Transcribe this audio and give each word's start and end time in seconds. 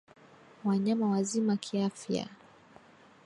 wanyama 0.63 1.09
wazima 1.11 1.55
kiafya 1.57 2.27